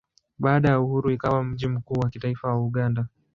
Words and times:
Baada 0.39 0.69
ya 0.69 0.79
uhuru 0.79 1.11
ikawa 1.11 1.43
mji 1.43 1.67
mkuu 1.67 1.99
wa 1.99 2.09
kitaifa 2.09 2.47
wa 2.47 2.65
Uganda. 2.65 3.07